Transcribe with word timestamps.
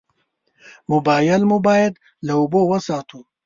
موبایل 0.91 1.41
مو 1.49 1.57
باید 1.67 1.93
له 2.25 2.33
اوبو 2.41 2.61
وساتو. 2.71 3.19